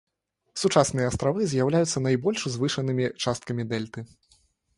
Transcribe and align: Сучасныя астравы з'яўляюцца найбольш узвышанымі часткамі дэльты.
Сучасныя 0.61 1.09
астравы 1.09 1.41
з'яўляюцца 1.51 2.03
найбольш 2.07 2.39
узвышанымі 2.49 3.05
часткамі 3.27 3.63
дэльты. 3.77 3.99